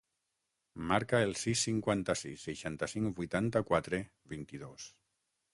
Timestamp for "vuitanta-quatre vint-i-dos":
3.21-4.93